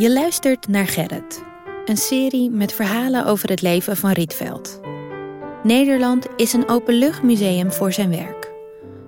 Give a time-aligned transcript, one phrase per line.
[0.00, 1.42] Je luistert naar Gerrit,
[1.84, 4.80] een serie met verhalen over het leven van Rietveld.
[5.62, 8.52] Nederland is een openluchtmuseum voor zijn werk.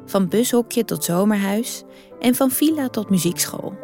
[0.07, 1.82] Van bushokje tot zomerhuis
[2.20, 3.75] en van villa tot muziekschool.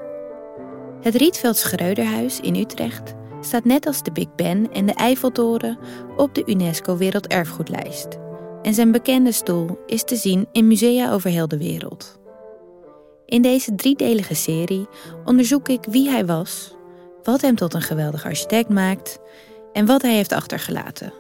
[1.01, 5.79] Het Rietveld Schreuderhuis in Utrecht staat net als de Big Ben en de Eiffeltoren
[6.17, 8.19] op de UNESCO Werelderfgoedlijst.
[8.63, 12.19] En zijn bekende stoel is te zien in musea over heel de wereld.
[13.27, 14.87] In deze driedelige serie
[15.25, 16.77] onderzoek ik wie hij was,
[17.31, 19.19] wat hem tot een geweldig architect maakt
[19.73, 21.13] en wat hij heeft achtergelaten.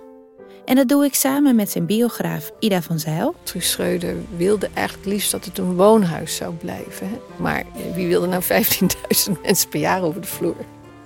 [0.64, 3.34] En dat doe ik samen met zijn biograaf Ida van Zijl.
[3.42, 7.08] Truus Schreuder wilde eigenlijk liefst dat het een woonhuis zou blijven.
[7.08, 7.18] Hè?
[7.36, 10.56] Maar wie wilde nou 15.000 mensen per jaar over de vloer?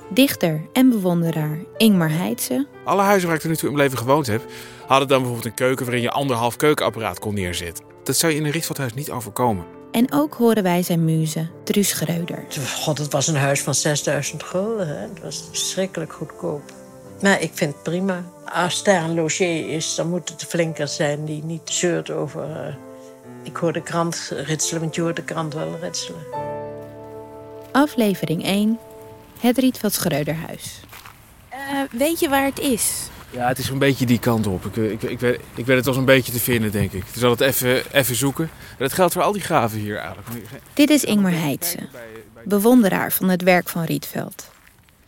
[0.09, 2.67] Dichter en bewonderaar Ingmar Heitse.
[2.85, 4.45] Alle huizen waar ik er nu toe in mijn leven gewoond heb,
[4.87, 7.85] hadden dan bijvoorbeeld een keuken waarin je anderhalf keukenapparaat kon neerzetten.
[8.05, 9.82] Dat zou je in een Rietveldhuis niet overkomen.
[9.93, 12.45] En ook horen wij zijn muze, Truus Schreuder.
[12.81, 14.89] God, het was een huis van 6000 gulden.
[14.89, 14.95] Hè?
[14.95, 16.63] Het was verschrikkelijk goedkoop.
[17.23, 18.25] Maar ik vind het prima.
[18.53, 22.49] Als daar een logier is, dan moet het flinker zijn die niet zeurt over.
[22.49, 22.75] Uh,
[23.43, 26.21] ik hoor de krant ritselen, want je hoort de krant wel ritselen.
[27.73, 28.79] Aflevering 1.
[29.41, 30.81] Het Rietveld Schreuderhuis.
[31.53, 31.59] Uh,
[31.99, 33.11] weet je waar het is?
[33.33, 34.65] Ja, het is een beetje die kant op.
[34.65, 37.05] Ik, ik, ik, weet, ik weet het wel een beetje te vinden, denk ik.
[37.13, 38.51] Dus zal het even, even zoeken.
[38.79, 40.29] Dat geldt voor al die graven hier eigenlijk.
[40.75, 41.79] Dit is Ingmar Heitse,
[42.45, 44.51] bewonderaar van het werk van Rietveld.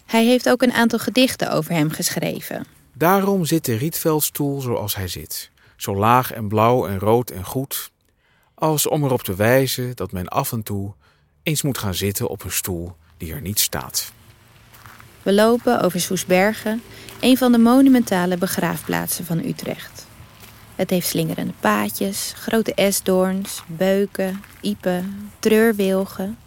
[0.07, 2.67] Hij heeft ook een aantal gedichten over hem geschreven.
[2.93, 5.51] Daarom zit de Rietveldstoel zoals hij zit.
[5.77, 7.91] Zo laag en blauw en rood en goed.
[8.55, 10.95] Als om erop te wijzen dat men af en toe
[11.43, 14.13] eens moet gaan zitten op een stoel die er niet staat.
[15.25, 16.83] We lopen over Soesbergen,
[17.21, 20.07] een van de monumentale begraafplaatsen van Utrecht.
[20.75, 26.39] Het heeft slingerende paadjes, grote esdoorns, beuken, iepen, treurwilgen.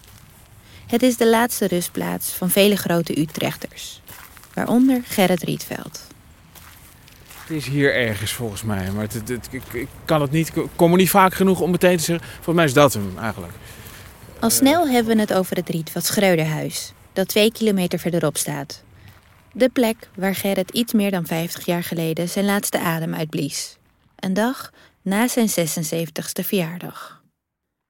[0.88, 4.02] Het is de laatste rustplaats van vele grote Utrechters,
[4.54, 6.08] waaronder Gerrit Rietveld.
[7.42, 10.68] Het is hier ergens volgens mij, maar het, het, ik, ik, kan het niet, ik
[10.76, 12.28] kom er niet vaak genoeg om meteen te zeggen.
[12.34, 13.54] Volgens mij is dat hem eigenlijk.
[14.40, 18.84] Al snel hebben we het over het Rietveld Schreuderhuis, dat twee kilometer verderop staat.
[19.54, 23.78] De plek waar Gerrit iets meer dan 50 jaar geleden zijn laatste adem uitblies.
[24.16, 27.24] Een dag na zijn 76ste verjaardag.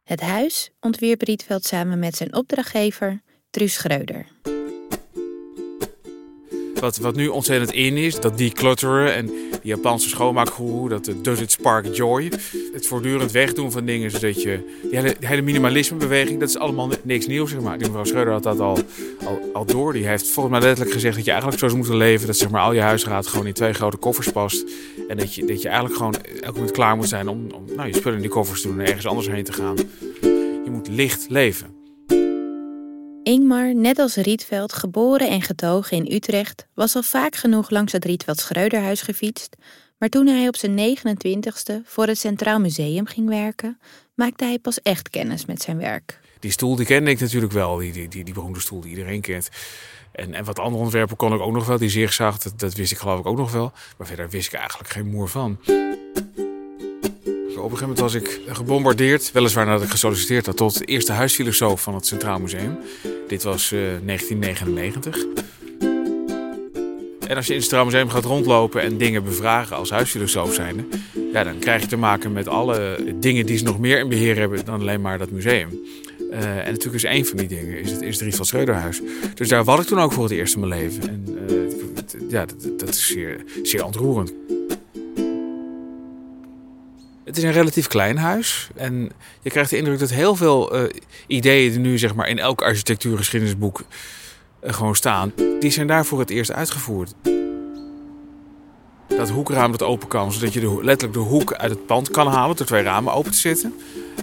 [0.04, 4.26] Het huis ontwierp Rietveld samen met zijn opdrachtgever, Truus Schreuder.
[6.80, 11.52] Wat, wat nu ontzettend in is, dat declutteren en die Japanse schoonmaakgoeroe, dat does it
[11.52, 12.32] spark joy.
[12.74, 14.60] Het voortdurend wegdoen van dingen, zodat je...
[14.82, 17.78] Die hele, die hele minimalismebeweging, dat is allemaal niks nieuws, zeg maar.
[17.78, 18.78] Die mevrouw Schreuder had dat al,
[19.26, 19.94] al, al door.
[19.94, 22.28] Die heeft volgens mij letterlijk gezegd dat je eigenlijk zo zou moeten leven...
[22.28, 24.66] dat zeg maar, al je huisraad gewoon in twee grote koffers past.
[25.08, 27.88] En dat je, dat je eigenlijk gewoon elk moment klaar moet zijn om, om nou,
[27.88, 29.76] je spullen in die koffers te doen en ergens anders heen te gaan.
[30.64, 31.77] Je moet licht leven.
[33.28, 38.06] Ingmar, net als Rietveld, geboren en getogen in Utrecht, was al vaak genoeg langs het
[38.06, 39.56] Rietveld Schreuderhuis gefietst,
[39.98, 43.80] maar toen hij op zijn 29ste voor het Centraal Museum ging werken,
[44.16, 46.20] maakte hij pas echt kennis met zijn werk.
[46.40, 49.22] Die stoel die kende ik natuurlijk wel, die, die, die, die beroemde stoel die iedereen
[49.22, 49.50] kent.
[50.12, 52.92] En, en wat andere ontwerpen kon ik ook nog wel, die zigzag, dat, dat wist
[52.92, 53.72] ik geloof ik ook nog wel.
[53.98, 55.60] Maar verder wist ik eigenlijk geen moer van.
[57.58, 61.82] Op een gegeven moment was ik gebombardeerd, weliswaar nadat ik gesolliciteerd had, tot eerste huisfilosoof
[61.82, 62.78] van het Centraal Museum.
[63.28, 65.26] Dit was uh, 1999.
[67.28, 70.84] En als je in het Centraal Museum gaat rondlopen en dingen bevragen als huisfilosoof zijnde,
[71.34, 74.38] ja, dan krijg je te maken met alle dingen die ze nog meer in beheer
[74.38, 75.80] hebben dan alleen maar dat museum.
[76.32, 79.02] Uh, en natuurlijk is één van die dingen is het, is het Schreuderhuis.
[79.34, 81.10] Dus daar was ik toen ook voor het eerst in mijn leven.
[81.10, 84.34] En uh, ja, dat, dat, is zeer, zeer ontroerend.
[87.38, 88.70] Het is een relatief klein huis.
[88.76, 89.12] En
[89.42, 90.90] je krijgt de indruk dat heel veel uh,
[91.28, 93.84] ideeën die nu zeg maar, in elk architectuurgeschiedenisboek
[94.64, 97.14] uh, gewoon staan, die zijn daar voor het eerst uitgevoerd.
[99.08, 102.28] Dat hoekraam dat open kan, zodat je de, letterlijk de hoek uit het pand kan
[102.28, 103.74] halen door twee ramen open te zetten.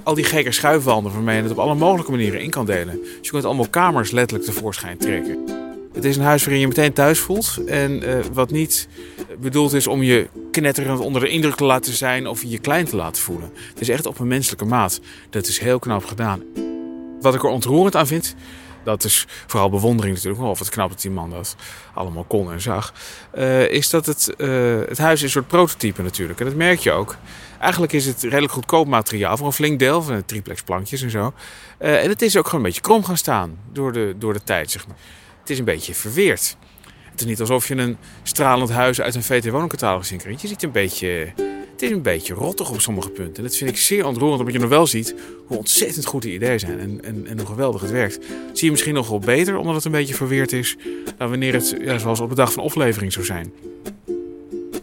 [0.02, 3.00] Al die gekke schuifwanden waarmee je het op alle mogelijke manieren in kan delen.
[3.02, 5.44] Dus je kunt allemaal kamers letterlijk tevoorschijn trekken.
[5.92, 7.58] Het is een huis waarin je meteen thuis voelt.
[7.66, 8.88] En uh, wat niet
[9.38, 12.96] bedoeld is om je knetterend onder de indruk te laten zijn of je klein te
[12.96, 13.52] laten voelen.
[13.68, 15.00] Het is echt op een menselijke maat.
[15.30, 16.42] Dat is heel knap gedaan.
[17.20, 18.34] Wat ik er ontroerend aan vind,
[18.84, 21.56] dat is vooral bewondering natuurlijk, of het knap dat die man dat
[21.94, 22.92] allemaal kon en zag,
[23.34, 26.40] uh, is dat het, uh, het huis is een soort prototype natuurlijk.
[26.40, 27.16] En dat merk je ook.
[27.60, 31.10] Eigenlijk is het redelijk goedkoop materiaal voor een flink deel van de triplex plankjes en
[31.10, 31.32] zo.
[31.80, 34.42] Uh, en het is ook gewoon een beetje krom gaan staan door de, door de
[34.42, 34.96] tijd, zeg maar.
[35.40, 36.56] Het is een beetje verweerd.
[37.14, 40.40] Het is niet alsof je een stralend huis uit een VT woningcatalogus in krijgt.
[40.40, 41.08] Je ziet een beetje,
[41.72, 43.36] Het is een beetje rottig op sommige punten.
[43.36, 45.14] En dat vind ik zeer ontroerend, omdat je nog wel ziet
[45.46, 48.14] hoe ontzettend goed die ideeën zijn en, en, en hoe geweldig het werkt.
[48.16, 50.76] Dat zie je misschien nog wel beter, omdat het een beetje verweerd is,
[51.16, 53.52] dan wanneer het ja, zoals op de dag van aflevering zou zijn.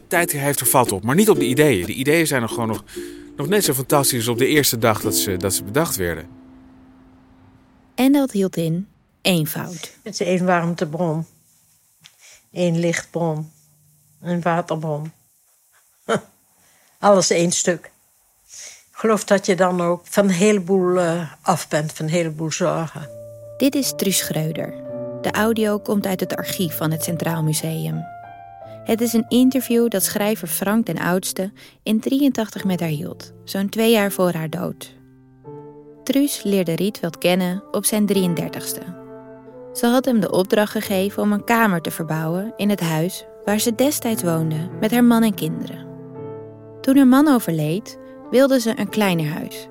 [0.07, 1.85] Tijd heeft er vat op, maar niet op de ideeën.
[1.85, 2.83] De ideeën zijn nog gewoon nog,
[3.35, 6.27] nog net zo fantastisch als op de eerste dag dat ze, dat ze bedacht werden.
[7.95, 8.87] En dat hield in
[9.21, 9.97] eenvoud.
[10.01, 11.25] Het is één warmtebron,
[12.51, 13.51] één lichtbron,
[14.21, 15.11] een waterbron.
[16.99, 17.91] Alles één stuk.
[18.91, 22.51] Ik geloof dat je dan ook van een heleboel uh, af bent, van een heleboel
[22.51, 23.09] zorgen.
[23.57, 24.73] Dit is Truus Schreuder.
[25.21, 28.05] De audio komt uit het archief van het Centraal Museum.
[28.83, 31.51] Het is een interview dat schrijver Frank den Oudste
[31.83, 34.93] in 83 met haar hield, zo'n twee jaar voor haar dood.
[36.03, 39.00] Truus leerde Rietveld kennen op zijn 33ste.
[39.73, 43.59] Ze had hem de opdracht gegeven om een kamer te verbouwen in het huis waar
[43.59, 45.85] ze destijds woonde met haar man en kinderen.
[46.81, 49.67] Toen haar man overleed, wilde ze een kleiner huis.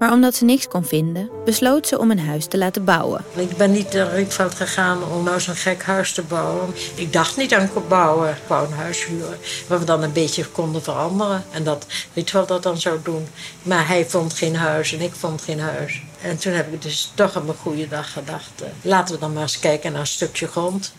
[0.00, 3.24] Maar omdat ze niks kon vinden, besloot ze om een huis te laten bouwen.
[3.34, 6.74] Ik ben niet naar Rietveld gegaan om nou zo'n gek huis te bouwen.
[6.94, 9.38] Ik dacht niet aan bouwen, wou een huis huren.
[9.66, 11.44] Waar we dan een beetje konden veranderen.
[11.50, 13.26] En dat Rietveld dat dan zou doen.
[13.62, 16.02] Maar hij vond geen huis en ik vond geen huis.
[16.22, 18.62] En toen heb ik dus toch op een goede dag gedacht...
[18.62, 20.92] Eh, laten we dan maar eens kijken naar een stukje grond.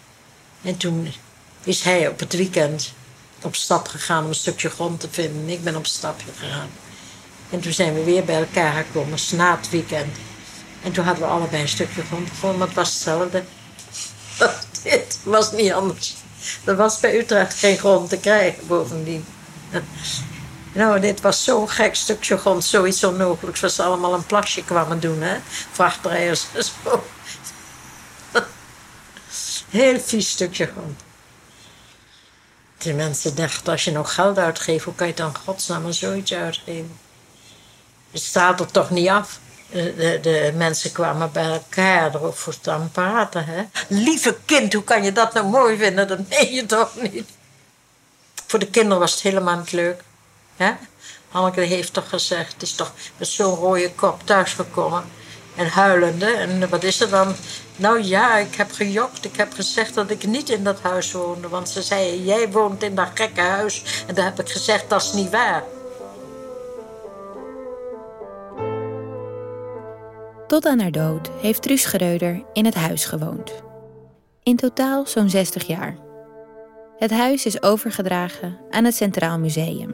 [0.62, 1.13] En toen
[1.63, 2.94] is hij op het weekend
[3.42, 5.50] op stap gegaan om een stukje grond te vinden.
[5.50, 6.69] Ik ben op stapje gegaan.
[7.51, 10.15] En toen zijn we weer bij elkaar gekomen, na het weekend.
[10.83, 13.44] En toen hadden we allebei een stukje grond gevonden, maar het was hetzelfde.
[14.83, 16.15] Dit was niet anders.
[16.63, 19.25] Er was bij Utrecht geen grond te krijgen bovendien.
[20.74, 23.59] Nou, dit was zo'n gek stukje grond, zoiets onmogelijks.
[23.59, 25.38] Was ze allemaal een plasje kwamen doen, hè?
[25.71, 27.01] Vrachtrijders en.
[29.69, 31.00] Heel vies stukje grond.
[32.77, 36.33] De mensen dachten, als je nog geld uitgeeft, hoe kan je dan godsnaam maar zoiets
[36.33, 37.00] uitgeven?
[38.13, 39.39] Staat er toch niet af.
[39.71, 43.45] De, de, mensen kwamen bij elkaar erover staan praten.
[43.45, 43.63] Hè?
[43.87, 46.07] Lieve kind, hoe kan je dat nou mooi vinden?
[46.07, 47.29] Dat meen je toch niet?
[48.47, 50.03] Voor de kinderen was het helemaal niet leuk.
[50.55, 50.71] Hè?
[51.29, 55.03] Hanneke heeft toch gezegd, het is toch met zo'n rode kop thuisgekomen.
[55.55, 56.25] En huilende.
[56.25, 57.35] En wat is er dan?
[57.75, 59.25] Nou ja, ik heb gejokt.
[59.25, 61.47] Ik heb gezegd dat ik niet in dat huis woonde.
[61.47, 64.03] Want ze zeiden, jij woont in dat gekke huis.
[64.07, 65.63] En daar heb ik gezegd, dat is niet waar.
[70.51, 73.51] Tot aan haar dood heeft Truus Gereuder in het huis gewoond.
[74.44, 75.98] In totaal zo'n 60 jaar.
[76.98, 79.94] Het huis is overgedragen aan het Centraal Museum.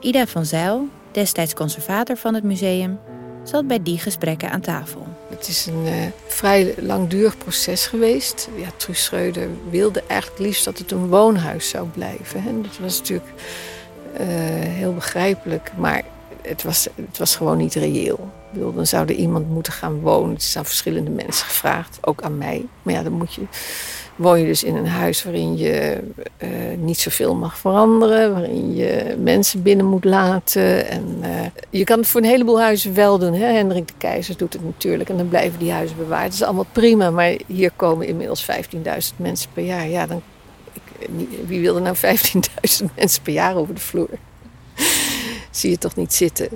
[0.00, 2.98] Ida van Zijl, destijds conservator van het museum,
[3.42, 5.06] zat bij die gesprekken aan tafel.
[5.28, 5.92] Het is een uh,
[6.26, 8.48] vrij langdurig proces geweest.
[8.56, 12.42] Ja, Truus Schreuder wilde eigenlijk liefst dat het een woonhuis zou blijven.
[12.42, 12.60] Hè.
[12.60, 13.32] Dat was natuurlijk
[14.20, 14.26] uh,
[14.60, 16.02] heel begrijpelijk, maar
[16.48, 18.30] het was, het was gewoon niet reëel.
[18.52, 20.34] Bedoel, dan zou er iemand moeten gaan wonen.
[20.34, 22.66] Het is aan verschillende mensen gevraagd, ook aan mij.
[22.82, 23.42] Maar ja, dan moet je,
[24.16, 26.00] woon je dus in een huis waarin je
[26.38, 26.48] uh,
[26.78, 28.32] niet zoveel mag veranderen.
[28.32, 30.88] Waarin je mensen binnen moet laten.
[30.88, 31.28] En, uh,
[31.70, 33.32] je kan het voor een heleboel huizen wel doen.
[33.32, 33.46] Hè?
[33.46, 35.10] Hendrik de Keizer doet het natuurlijk.
[35.10, 36.24] En dan blijven die huizen bewaard.
[36.24, 37.10] Dat is allemaal prima.
[37.10, 39.88] Maar hier komen inmiddels 15.000 mensen per jaar.
[39.88, 40.22] Ja, dan,
[41.46, 44.08] wie wil er nou 15.000 mensen per jaar over de vloer?
[45.54, 46.48] Zie je toch niet zitten.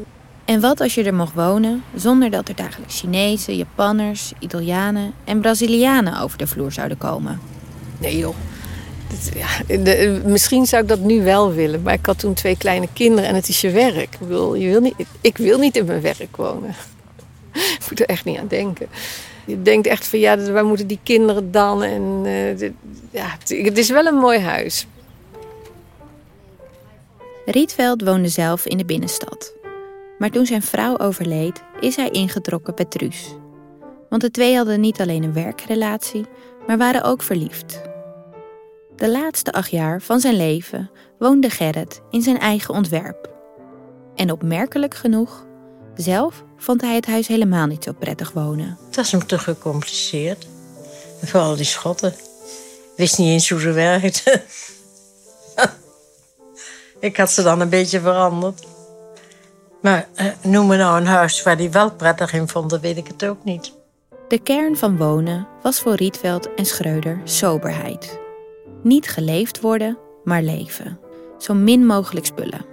[0.45, 5.41] En wat als je er mocht wonen zonder dat er dagelijks Chinezen, Japanners, Italianen en
[5.41, 7.41] Brazilianen over de vloer zouden komen?
[7.99, 8.35] Nee joh.
[9.35, 12.89] ja, de, misschien zou ik dat nu wel willen, maar ik had toen twee kleine
[12.93, 14.15] kinderen en het is je werk.
[14.21, 16.75] Ik wil, je wil niet, ik wil niet in mijn werk wonen.
[17.79, 18.89] ik moet er echt niet aan denken.
[19.45, 21.83] Je denkt echt van ja, waar moeten die kinderen dan?
[21.83, 22.73] En, uh, dit,
[23.11, 24.87] ja, het is wel een mooi huis.
[27.51, 29.55] Rietveld woonde zelf in de binnenstad.
[30.19, 33.35] Maar toen zijn vrouw overleed, is hij ingetrokken bij Truus.
[34.09, 36.27] Want de twee hadden niet alleen een werkrelatie,
[36.67, 37.81] maar waren ook verliefd.
[38.97, 43.31] De laatste acht jaar van zijn leven woonde Gerrit in zijn eigen ontwerp.
[44.15, 45.47] En opmerkelijk genoeg,
[45.95, 48.79] zelf vond hij het huis helemaal niet zo prettig wonen.
[48.87, 50.47] Het was hem te gecompliceerd.
[51.25, 52.15] vooral die schotten.
[52.97, 54.43] Wist niet eens hoe ze werkten.
[57.01, 58.67] Ik had ze dan een beetje veranderd.
[59.83, 63.07] Maar eh, noem me nou een huis waar hij wel prettig in vond, weet ik
[63.07, 63.73] het ook niet.
[64.29, 68.19] De kern van wonen was voor Rietveld en Schreuder soberheid.
[68.83, 71.01] Niet geleefd worden, maar leven.
[71.39, 72.67] Zo min mogelijk spullen.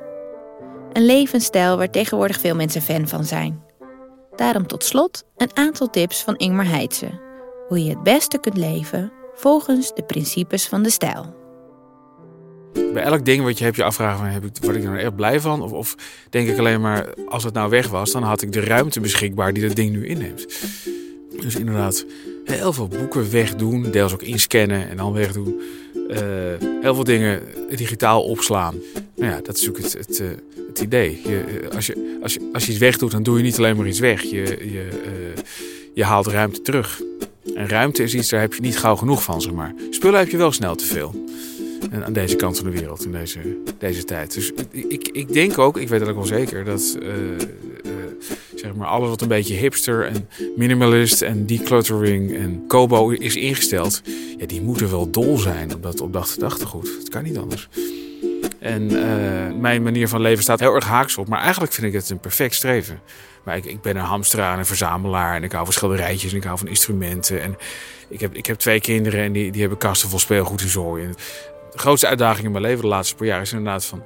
[0.94, 3.64] Een levensstijl waar tegenwoordig veel mensen fan van zijn.
[4.36, 7.20] Daarom tot slot een aantal tips van Ingmar Heitse.
[7.68, 11.45] Hoe je het beste kunt leven volgens de principes van de stijl.
[12.94, 15.02] Bij elk ding wat je hebt je afvragen van, heb ik, word ik er nou
[15.02, 15.62] echt blij van?
[15.62, 15.96] Of, of
[16.30, 19.54] denk ik alleen maar, als het nou weg was, dan had ik de ruimte beschikbaar
[19.54, 20.46] die dat ding nu inneemt.
[21.42, 22.06] Dus inderdaad,
[22.44, 25.62] heel veel boeken wegdoen, deels ook inscannen en dan wegdoen.
[26.10, 26.18] Uh,
[26.82, 27.42] heel veel dingen
[27.76, 28.76] digitaal opslaan.
[29.16, 30.28] Nou ja, dat is natuurlijk het, het, uh,
[30.68, 31.22] het idee.
[31.24, 33.88] Je, als, je, als, je, als je iets wegdoet, dan doe je niet alleen maar
[33.88, 34.22] iets weg.
[34.22, 34.88] Je, je,
[35.94, 37.02] je haalt ruimte terug.
[37.56, 39.74] En ruimte is iets, daar heb je niet gauw genoeg van, zeg maar.
[39.90, 41.26] Spullen heb je wel snel te veel.
[41.92, 43.40] En aan deze kant van de wereld, in deze,
[43.78, 44.34] deze tijd.
[44.34, 47.92] Dus ik, ik denk ook, ik weet het ook wel zeker, dat uh, uh,
[48.56, 54.02] zeg maar alles wat een beetje hipster en minimalist en decluttering en kobo is ingesteld,
[54.38, 56.90] ja, die moeten wel dol zijn op dat, op dat gedachtegoed.
[57.00, 57.70] Het kan niet anders.
[58.60, 61.94] En uh, mijn manier van leven staat heel erg haaks op, maar eigenlijk vind ik
[61.94, 63.00] het een perfect streven.
[63.44, 66.38] Maar ik, ik ben een hamsteraar en een verzamelaar en ik hou van schilderijtjes en
[66.38, 67.42] ik hou van instrumenten.
[67.42, 67.58] En
[68.08, 70.96] ik heb, ik heb twee kinderen en die, die hebben kasten vol speelgoed en zo.
[70.96, 71.16] En
[71.76, 74.04] grootste uitdaging in mijn leven de laatste paar jaar is inderdaad van...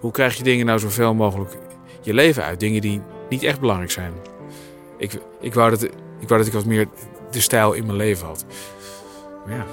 [0.00, 1.56] hoe krijg je dingen nou zoveel mogelijk
[2.00, 2.60] je leven uit?
[2.60, 4.12] Dingen die niet echt belangrijk zijn.
[4.98, 5.82] Ik, ik, wou, dat,
[6.20, 6.88] ik wou dat ik wat meer
[7.30, 8.44] de stijl in mijn leven had.
[9.46, 9.66] Maar ja,